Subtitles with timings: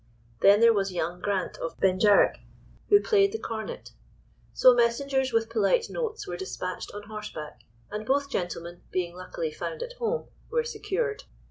[0.41, 2.37] Then there was young Grant of Bendearg,
[2.89, 3.91] who played the cornet.
[4.51, 7.59] So, messengers with polite notes were despatched on horseback,
[7.91, 11.25] and both gentlemen, being luckily found at home, were secured.